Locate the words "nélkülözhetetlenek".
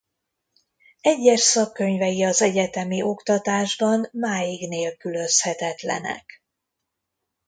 4.69-6.43